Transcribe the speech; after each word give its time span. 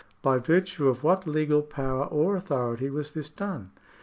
By 0.23 0.39
virtue 0.39 0.87
of 0.89 1.03
what 1.03 1.27
legal 1.27 1.61
power 1.61 2.05
or 2.05 2.35
authority 2.35 2.89
was 2.89 3.11
this 3.13 3.29
done 3.29 3.69